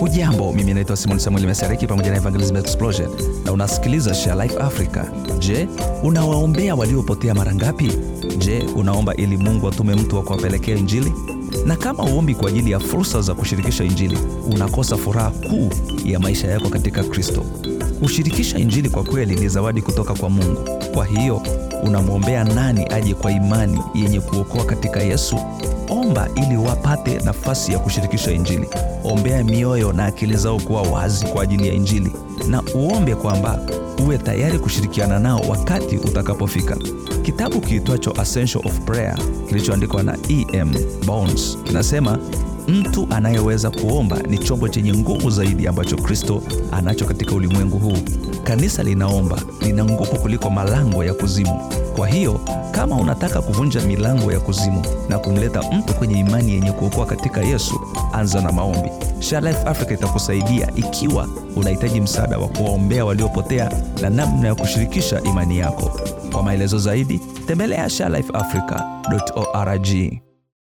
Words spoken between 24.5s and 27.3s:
katika Yesu? Omba ili wapate